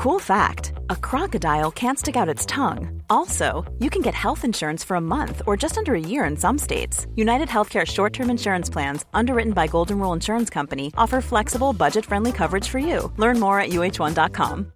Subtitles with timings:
[0.00, 3.02] Cool fact a crocodile can't stick out its tongue.
[3.10, 6.38] Also, you can get health insurance for a month or just under a year in
[6.38, 7.06] some states.
[7.16, 12.06] United Healthcare short term insurance plans, underwritten by Golden Rule Insurance Company, offer flexible, budget
[12.06, 13.12] friendly coverage for you.
[13.18, 14.72] Learn more at uh1.com.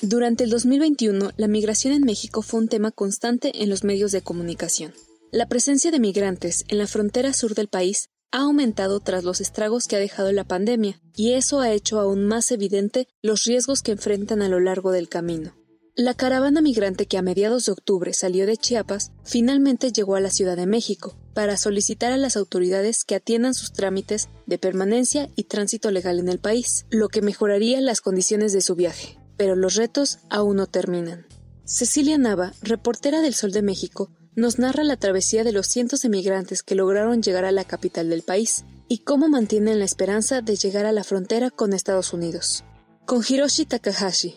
[0.00, 4.22] Durante el 2021, la migración en México fue un tema constante en los medios de
[4.22, 4.92] comunicación.
[5.34, 9.86] La presencia de migrantes en la frontera sur del país ha aumentado tras los estragos
[9.86, 13.92] que ha dejado la pandemia, y eso ha hecho aún más evidente los riesgos que
[13.92, 15.56] enfrentan a lo largo del camino.
[15.94, 20.28] La caravana migrante que a mediados de octubre salió de Chiapas finalmente llegó a la
[20.28, 25.44] Ciudad de México para solicitar a las autoridades que atiendan sus trámites de permanencia y
[25.44, 29.18] tránsito legal en el país, lo que mejoraría las condiciones de su viaje.
[29.38, 31.26] Pero los retos aún no terminan.
[31.64, 36.08] Cecilia Nava, reportera del Sol de México, nos narra la travesía de los cientos de
[36.08, 40.56] migrantes que lograron llegar a la capital del país y cómo mantienen la esperanza de
[40.56, 42.64] llegar a la frontera con Estados Unidos.
[43.04, 44.34] Con Hiroshi Takahashi.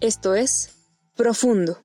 [0.00, 0.70] Esto es
[1.14, 1.82] Profundo.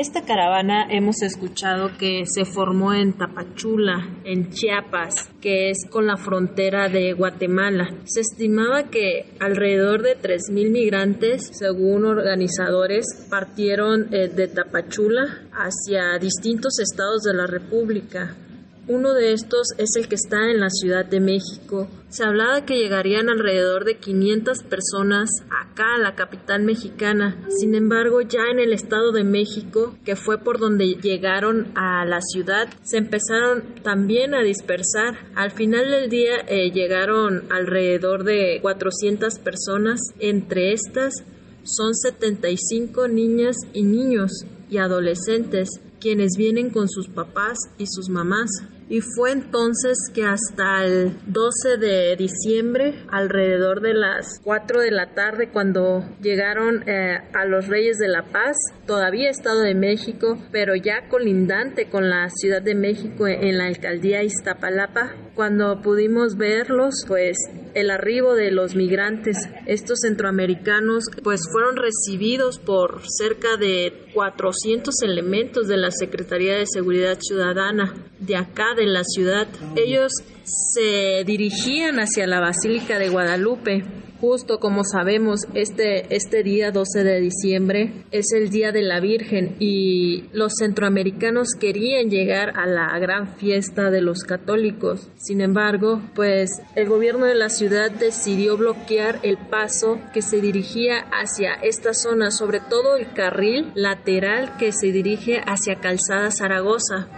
[0.00, 6.16] Esta caravana hemos escuchado que se formó en Tapachula, en Chiapas, que es con la
[6.16, 7.86] frontera de Guatemala.
[8.04, 16.78] Se estimaba que alrededor de 3.000 migrantes, según organizadores, partieron eh, de Tapachula hacia distintos
[16.78, 18.38] estados de la República.
[18.92, 21.86] Uno de estos es el que está en la Ciudad de México.
[22.08, 27.40] Se hablaba que llegarían alrededor de 500 personas acá a la capital mexicana.
[27.60, 32.20] Sin embargo, ya en el Estado de México, que fue por donde llegaron a la
[32.20, 35.16] ciudad, se empezaron también a dispersar.
[35.36, 40.00] Al final del día eh, llegaron alrededor de 400 personas.
[40.18, 41.14] Entre estas
[41.62, 44.32] son 75 niñas y niños
[44.68, 48.50] y adolescentes quienes vienen con sus papás y sus mamás.
[48.90, 55.14] Y fue entonces que hasta el 12 de diciembre, alrededor de las 4 de la
[55.14, 58.56] tarde, cuando llegaron eh, a los Reyes de la Paz,
[58.88, 64.24] todavía Estado de México, pero ya colindante con la Ciudad de México en la alcaldía
[64.24, 67.36] Iztapalapa, cuando pudimos verlos, pues
[67.74, 75.68] el arribo de los migrantes, estos centroamericanos, pues fueron recibidos por cerca de 400 elementos
[75.68, 79.46] de la Secretaría de Seguridad Ciudadana de acá de la ciudad.
[79.76, 80.12] Ellos
[80.44, 83.84] se dirigían hacia la Basílica de Guadalupe.
[84.20, 89.56] Justo como sabemos, este, este día 12 de diciembre es el Día de la Virgen
[89.58, 95.08] y los centroamericanos querían llegar a la gran fiesta de los católicos.
[95.16, 101.06] Sin embargo, pues el gobierno de la ciudad decidió bloquear el paso que se dirigía
[101.12, 107.08] hacia esta zona, sobre todo el carril lateral que se dirige hacia Calzada Zaragoza.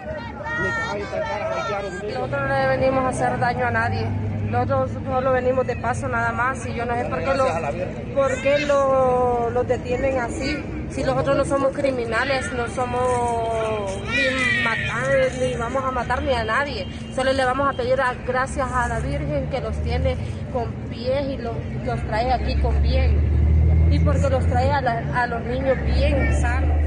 [2.05, 4.32] Nosotros no venimos a hacer daño a nadie.
[4.53, 8.43] Nosotros solo venimos de paso nada más y yo no sé por qué, lo, por
[8.43, 10.63] qué lo, lo detienen así.
[10.91, 15.09] Si nosotros no somos criminales, no somos ni matar,
[15.41, 16.87] ni vamos a matar ni a nadie.
[17.15, 20.19] Solo le vamos a pedir gracias a la Virgen que los tiene
[20.53, 23.89] con pies y los, los trae aquí con bien.
[23.91, 26.82] Y porque los trae a, a los niños bien sanos.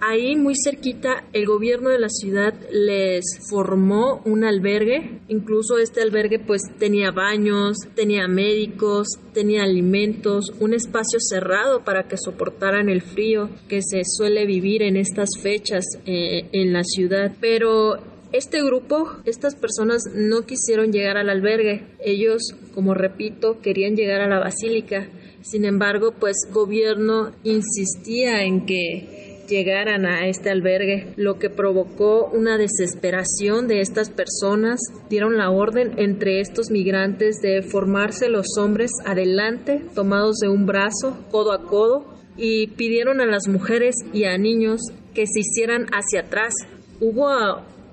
[0.00, 6.38] Ahí muy cerquita el gobierno de la ciudad les formó un albergue, incluso este albergue
[6.38, 13.50] pues tenía baños, tenía médicos, tenía alimentos, un espacio cerrado para que soportaran el frío
[13.68, 17.98] que se suele vivir en estas fechas eh, en la ciudad, pero
[18.30, 21.86] este grupo, estas personas no quisieron llegar al albergue.
[21.98, 25.08] Ellos, como repito, querían llegar a la basílica.
[25.40, 32.58] Sin embargo, pues gobierno insistía en que llegaran a este albergue, lo que provocó una
[32.58, 34.80] desesperación de estas personas.
[35.08, 41.18] Dieron la orden entre estos migrantes de formarse los hombres adelante, tomados de un brazo,
[41.30, 42.04] codo a codo,
[42.36, 44.80] y pidieron a las mujeres y a niños
[45.14, 46.54] que se hicieran hacia atrás.
[47.00, 47.26] Hubo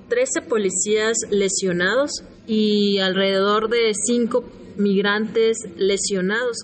[0.09, 4.43] 13 policías lesionados y alrededor de 5
[4.77, 6.57] migrantes lesionados.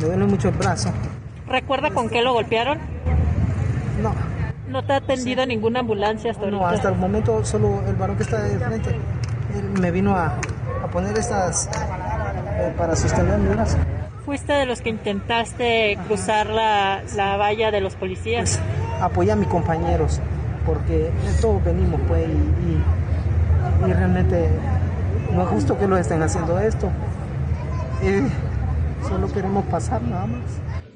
[0.00, 0.92] Me duele mucho el brazo.
[1.48, 2.78] ¿Recuerda con qué lo golpearon?
[4.00, 4.14] No.
[4.68, 6.62] ¿No te ha atendido ninguna ambulancia hasta ahorita?
[6.62, 8.96] No, hasta el momento solo el varón que está de frente
[9.58, 10.34] él me vino a,
[10.82, 11.68] a poner estas
[12.56, 13.76] eh, para sostener mi brazo.
[14.24, 18.58] ¿Fuiste de los que intentaste cruzar la, la valla de los policías?
[18.58, 20.20] Pues, apoyé a mis compañeros
[20.64, 21.10] porque
[21.40, 24.48] todos venimos pues y, y realmente
[25.32, 26.88] no es justo que lo estén haciendo esto.
[29.08, 30.40] solo queremos pasar nada más.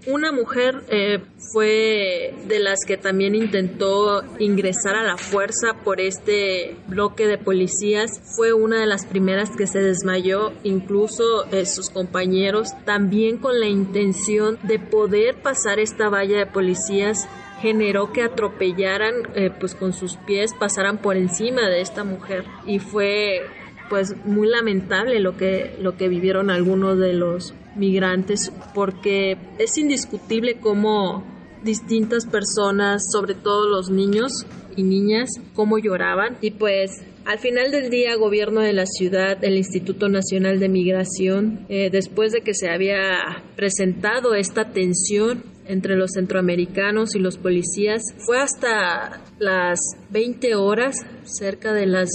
[0.07, 1.19] Una mujer eh,
[1.53, 8.23] fue de las que también intentó ingresar a la fuerza por este bloque de policías.
[8.37, 13.67] Fue una de las primeras que se desmayó, incluso eh, sus compañeros, también con la
[13.67, 17.29] intención de poder pasar esta valla de policías
[17.61, 22.79] generó que atropellaran eh, pues con sus pies pasaran por encima de esta mujer y
[22.81, 23.47] fue
[23.89, 30.59] pues muy lamentable lo que lo que vivieron algunos de los migrantes porque es indiscutible
[30.61, 31.25] cómo
[31.63, 34.47] distintas personas, sobre todo los niños
[34.77, 36.37] y niñas, cómo lloraban.
[36.41, 41.67] Y pues al final del día, gobierno de la ciudad, el Instituto Nacional de Migración,
[41.69, 48.03] eh, después de que se había presentado esta tensión entre los centroamericanos y los policías,
[48.25, 49.81] fue hasta las
[50.11, 52.09] 20 horas, cerca de las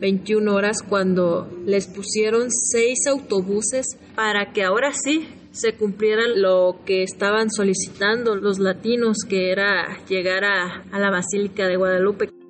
[0.00, 7.02] 21 horas, cuando les pusieron seis autobuses para que ahora sí se cumpliera lo que
[7.02, 12.43] estaban solicitando los latinos, que era llegar a, a la Basílica de Guadalupe.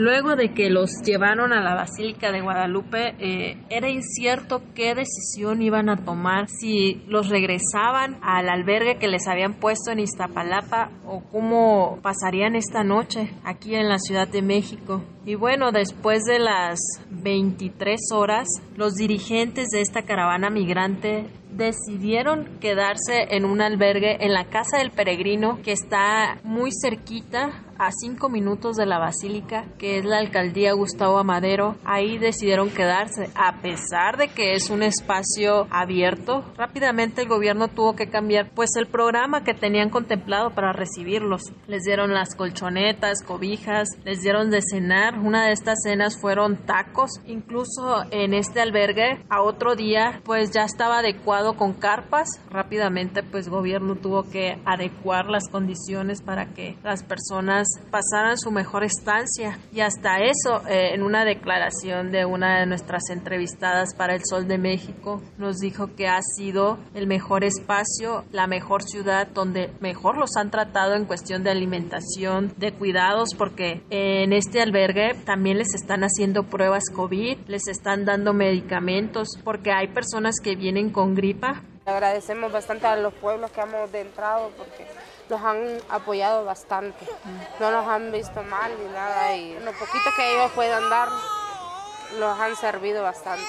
[0.00, 5.60] Luego de que los llevaron a la Basílica de Guadalupe, eh, era incierto qué decisión
[5.60, 11.20] iban a tomar, si los regresaban al albergue que les habían puesto en Iztapalapa o
[11.30, 15.02] cómo pasarían esta noche aquí en la Ciudad de México.
[15.30, 23.28] Y bueno, después de las 23 horas, los dirigentes de esta caravana migrante decidieron quedarse
[23.30, 28.76] en un albergue en la Casa del Peregrino que está muy cerquita a cinco minutos
[28.76, 31.76] de la basílica, que es la alcaldía Gustavo Amadero.
[31.84, 36.44] Ahí decidieron quedarse, a pesar de que es un espacio abierto.
[36.58, 41.40] Rápidamente el gobierno tuvo que cambiar pues el programa que tenían contemplado para recibirlos.
[41.68, 45.18] Les dieron las colchonetas, cobijas, les dieron de cenar.
[45.22, 47.10] Una de estas cenas fueron tacos.
[47.26, 52.28] Incluso en este albergue a otro día pues ya estaba adecuado con carpas.
[52.50, 58.84] Rápidamente pues gobierno tuvo que adecuar las condiciones para que las personas pasaran su mejor
[58.84, 59.58] estancia.
[59.72, 64.48] Y hasta eso, eh, en una declaración de una de nuestras entrevistadas para El Sol
[64.48, 70.16] de México, nos dijo que ha sido el mejor espacio, la mejor ciudad donde mejor
[70.16, 75.74] los han tratado en cuestión de alimentación, de cuidados, porque en este albergue también les
[75.74, 81.62] están haciendo pruebas COVID, les están dando medicamentos, porque hay personas que vienen con gripa.
[81.86, 84.86] Agradecemos bastante a los pueblos que hemos entrado porque
[85.28, 87.04] nos han apoyado bastante.
[87.58, 91.08] No nos han visto mal ni nada y lo poquito que ellos puedan dar
[92.18, 93.44] los han servido bastante.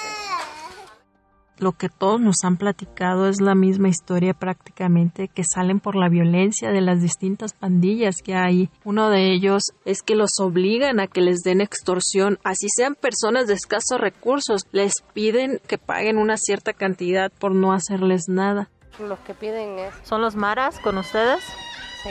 [1.62, 6.10] Lo que todos nos han platicado es la misma historia prácticamente que salen por la
[6.10, 8.72] violencia de las distintas pandillas que hay.
[8.84, 13.46] Uno de ellos es que los obligan a que les den extorsión, así sean personas
[13.46, 18.72] de escasos recursos, les piden que paguen una cierta cantidad por no hacerles nada.
[19.00, 19.94] Los que piden es...
[20.02, 21.44] ¿Son los maras con ustedes?
[22.02, 22.10] Sí,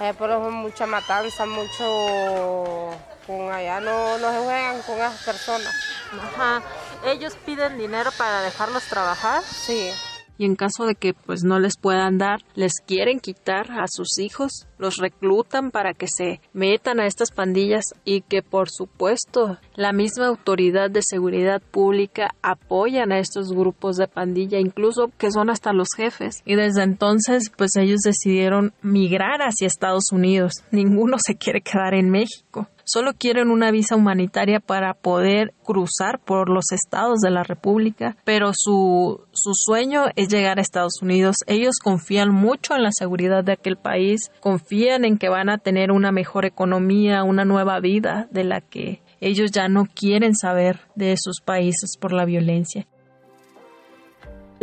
[0.00, 2.90] eh, pero mucha matanza, mucho
[3.24, 5.72] con allá, no, no se juegan con esas personas.
[6.12, 6.62] Ajá,
[7.06, 9.42] ellos piden dinero para dejarlos trabajar.
[9.42, 9.90] Sí
[10.38, 14.18] y en caso de que pues no les puedan dar, les quieren quitar a sus
[14.18, 19.92] hijos, los reclutan para que se metan a estas pandillas y que por supuesto la
[19.92, 25.72] misma autoridad de seguridad pública apoyan a estos grupos de pandilla, incluso que son hasta
[25.72, 26.42] los jefes.
[26.44, 30.64] Y desde entonces pues ellos decidieron migrar hacia Estados Unidos.
[30.70, 36.48] Ninguno se quiere quedar en México solo quieren una visa humanitaria para poder cruzar por
[36.48, 41.38] los estados de la República, pero su, su sueño es llegar a Estados Unidos.
[41.46, 45.90] Ellos confían mucho en la seguridad de aquel país, confían en que van a tener
[45.90, 51.14] una mejor economía, una nueva vida de la que ellos ya no quieren saber de
[51.16, 52.86] sus países por la violencia.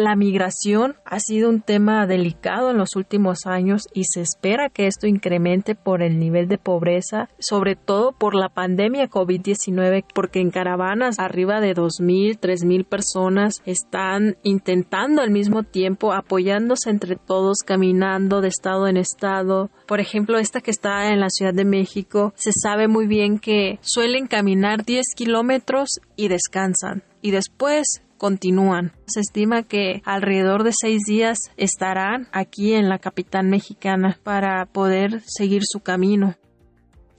[0.01, 4.87] La migración ha sido un tema delicado en los últimos años y se espera que
[4.87, 10.49] esto incremente por el nivel de pobreza, sobre todo por la pandemia COVID-19, porque en
[10.49, 18.41] caravanas arriba de 2.000, 3.000 personas están intentando al mismo tiempo apoyándose entre todos, caminando
[18.41, 19.69] de estado en estado.
[19.85, 23.77] Por ejemplo, esta que está en la Ciudad de México, se sabe muy bien que
[23.81, 27.03] suelen caminar 10 kilómetros y descansan.
[27.21, 28.91] Y después continúan.
[29.07, 35.21] Se estima que alrededor de seis días estarán aquí en la capital mexicana para poder
[35.25, 36.35] seguir su camino.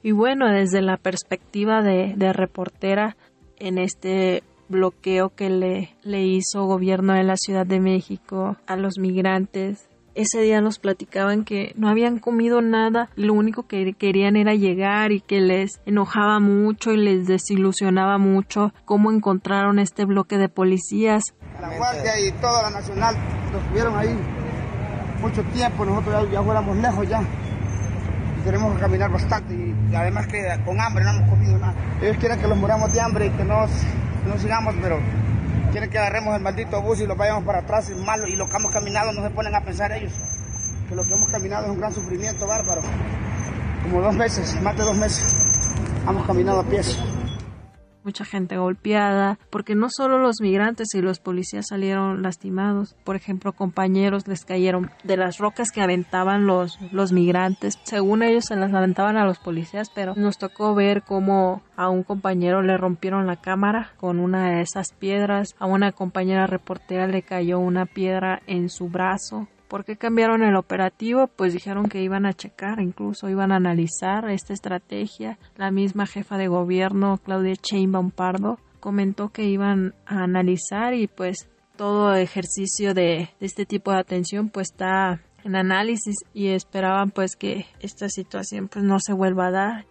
[0.04, 3.16] Y bueno, desde la perspectiva de, reportera
[3.58, 8.98] en este bloqueo que le, le hizo gobierno de la Ciudad de México a los
[9.00, 14.54] migrantes, ese día nos platicaban que no habían comido nada, lo único que querían era
[14.54, 20.48] llegar y que les enojaba mucho y les desilusionaba mucho cómo encontraron este bloque de
[20.48, 21.34] policías.
[21.60, 23.16] La Guardia y toda la Nacional
[23.52, 24.16] los tuvieron ahí
[25.20, 27.22] mucho tiempo, nosotros ya, fuéramos lejos ya.
[27.22, 31.74] Y tenemos que caminar bastante y, además que con hambre no hemos comido nada.
[32.02, 33.66] Ellos quieren que los muramos de hambre y que no,
[34.26, 34.98] no sigamos, pero
[35.72, 38.48] quieren que agarremos el maldito bus y lo vayamos para atrás y malo y lo
[38.48, 40.12] que hemos caminado no se ponen a pensar ellos.
[40.88, 42.82] Que lo que hemos caminado es un gran sufrimiento bárbaro.
[43.82, 45.24] Como dos meses más de dos meses
[46.06, 46.98] hemos caminado a pies
[48.04, 53.52] mucha gente golpeada, porque no solo los migrantes y los policías salieron lastimados, por ejemplo,
[53.52, 58.72] compañeros les cayeron de las rocas que aventaban los, los migrantes, según ellos se las
[58.72, 63.36] aventaban a los policías, pero nos tocó ver cómo a un compañero le rompieron la
[63.36, 68.68] cámara con una de esas piedras, a una compañera reportera le cayó una piedra en
[68.68, 71.28] su brazo, ¿Por qué cambiaron el operativo?
[71.28, 75.38] Pues dijeron que iban a checar, incluso iban a analizar esta estrategia.
[75.56, 81.48] La misma jefa de gobierno, Claudia Sheinbaum Pardo, comentó que iban a analizar y pues
[81.76, 87.34] todo ejercicio de, de este tipo de atención pues está en análisis y esperaban pues
[87.34, 89.86] que esta situación pues no se vuelva a dar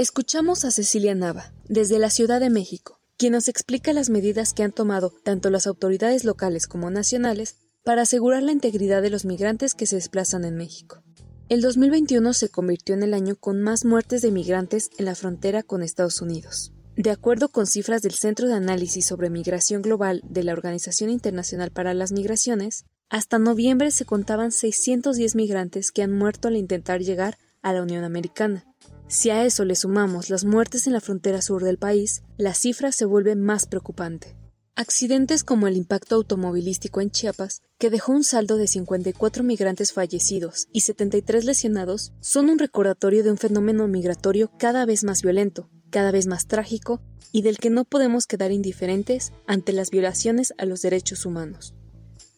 [0.00, 4.62] Escuchamos a Cecilia Nava, desde la Ciudad de México, quien nos explica las medidas que
[4.62, 9.74] han tomado tanto las autoridades locales como nacionales para asegurar la integridad de los migrantes
[9.74, 11.02] que se desplazan en México.
[11.50, 15.62] El 2021 se convirtió en el año con más muertes de migrantes en la frontera
[15.62, 16.72] con Estados Unidos.
[16.96, 21.72] De acuerdo con cifras del Centro de Análisis sobre Migración Global de la Organización Internacional
[21.72, 27.36] para las Migraciones, hasta noviembre se contaban 610 migrantes que han muerto al intentar llegar
[27.60, 28.64] a la Unión Americana,
[29.10, 32.92] si a eso le sumamos las muertes en la frontera sur del país, la cifra
[32.92, 34.36] se vuelve más preocupante.
[34.76, 40.68] Accidentes como el impacto automovilístico en Chiapas, que dejó un saldo de 54 migrantes fallecidos
[40.72, 46.12] y 73 lesionados, son un recordatorio de un fenómeno migratorio cada vez más violento, cada
[46.12, 47.02] vez más trágico
[47.32, 51.74] y del que no podemos quedar indiferentes ante las violaciones a los derechos humanos.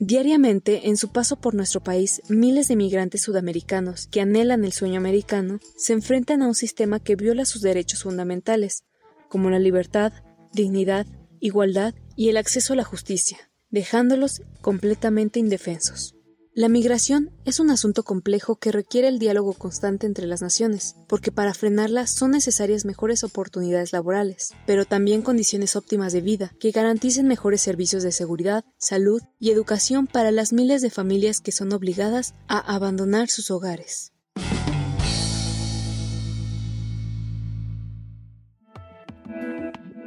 [0.04, 4.98] Diariamente, en su paso por nuestro país, miles de migrantes sudamericanos que anhelan el sueño
[4.98, 8.82] americano se enfrentan a un sistema que viola sus derechos fundamentales,
[9.28, 10.12] como la libertad,
[10.52, 11.06] dignidad,
[11.38, 16.16] igualdad y el acceso a la justicia, dejándolos completamente indefensos.
[16.54, 21.32] La migración es un asunto complejo que requiere el diálogo constante entre las naciones, porque
[21.32, 27.26] para frenarla son necesarias mejores oportunidades laborales, pero también condiciones óptimas de vida que garanticen
[27.26, 32.34] mejores servicios de seguridad, salud y educación para las miles de familias que son obligadas
[32.48, 34.11] a abandonar sus hogares.